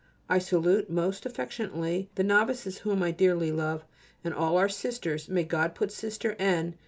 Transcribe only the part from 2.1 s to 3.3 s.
the novices whom I